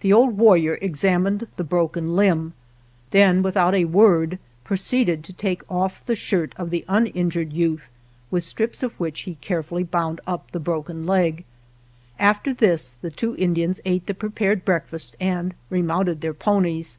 The 0.00 0.12
old 0.12 0.36
war 0.36 0.56
rior 0.56 0.76
examined 0.82 1.46
the 1.56 1.64
broken 1.64 2.14
limb, 2.14 2.52
then 3.12 3.42
without 3.42 3.74
a 3.74 3.86
word 3.86 4.38
proceeded 4.62 5.24
to 5.24 5.32
take 5.32 5.62
off 5.72 6.04
the 6.04 6.14
shirt 6.14 6.52
of 6.58 6.68
the 6.68 6.84
uninjured 6.86 7.50
youth, 7.54 7.90
with 8.30 8.42
strips 8.42 8.82
of 8.82 8.92
which 9.00 9.22
he 9.22 9.30
92 9.30 9.30
OTHER 9.30 9.38
RAIDS 9.38 9.48
carefully 9.64 9.84
bound 9.84 10.20
up 10.26 10.50
the 10.50 10.60
broken 10.60 11.06
leg. 11.06 11.44
After 12.18 12.52
this 12.52 12.90
the 12.90 13.10
two 13.10 13.34
Indians 13.36 13.80
ate 13.86 14.06
the 14.06 14.12
prepared 14.12 14.66
break 14.66 14.84
fast 14.86 15.16
and 15.18 15.54
remounted 15.70 16.20
their 16.20 16.34
ponies. 16.34 16.98